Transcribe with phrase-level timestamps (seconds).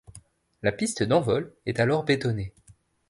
[0.63, 2.55] La piste d'envol est alors bétonnée.